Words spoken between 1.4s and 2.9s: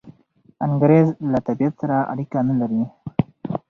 طبیعت سره اړیکه نلري.